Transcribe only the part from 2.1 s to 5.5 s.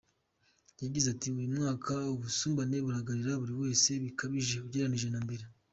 ubusumbane buragaragarira buri wese, birakabije ugereranije na mbere.